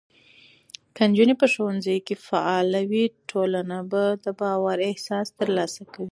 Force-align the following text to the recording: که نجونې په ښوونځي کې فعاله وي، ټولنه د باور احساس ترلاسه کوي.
که 0.95 1.01
نجونې 1.09 1.35
په 1.41 1.47
ښوونځي 1.53 1.97
کې 2.05 2.15
فعاله 2.27 2.81
وي، 2.91 3.05
ټولنه 3.29 3.77
د 4.23 4.27
باور 4.39 4.77
احساس 4.89 5.27
ترلاسه 5.39 5.81
کوي. 5.91 5.99